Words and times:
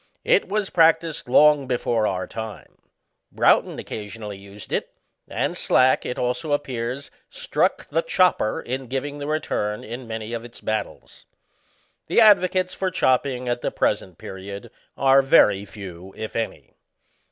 It 0.23 0.49
was 0.49 0.71
practised 0.71 1.27
long 1.29 1.67
before 1.67 2.07
our 2.07 2.25
time; 2.25 2.79
Broughton 3.31 3.77
occasionally 3.77 4.39
used 4.39 4.73
it; 4.73 4.91
and 5.27 5.55
Slack, 5.55 6.07
it 6.07 6.17
also 6.17 6.53
appears, 6.53 7.11
struck 7.29 7.87
the 7.87 8.01
chopper 8.01 8.59
in 8.61 8.87
giving 8.87 9.19
the 9.19 9.27
return 9.27 9.83
in 9.83 10.07
many 10.07 10.33
of 10.33 10.43
its 10.43 10.59
battles. 10.59 11.27
The 12.07 12.19
advocates 12.19 12.73
for 12.73 12.89
chopping, 12.89 13.47
at 13.47 13.61
the 13.61 13.69
present 13.69 14.17
period, 14.17 14.71
are 14.97 15.21
very 15.21 15.65
few, 15.67 16.15
if 16.17 16.35
any. 16.35 16.73